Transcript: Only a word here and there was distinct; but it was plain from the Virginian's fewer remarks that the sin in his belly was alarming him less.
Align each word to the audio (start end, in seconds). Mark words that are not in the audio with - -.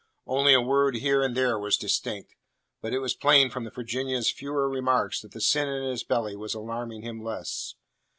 Only 0.25 0.55
a 0.55 0.61
word 0.61 0.95
here 0.95 1.21
and 1.21 1.37
there 1.37 1.59
was 1.59 1.77
distinct; 1.77 2.33
but 2.81 2.91
it 2.91 2.97
was 2.97 3.13
plain 3.13 3.51
from 3.51 3.65
the 3.65 3.69
Virginian's 3.69 4.31
fewer 4.31 4.67
remarks 4.67 5.21
that 5.21 5.31
the 5.31 5.39
sin 5.41 5.67
in 5.67 5.83
his 5.83 6.03
belly 6.03 6.35
was 6.35 6.55
alarming 6.55 7.03
him 7.03 7.23
less. 7.23 7.75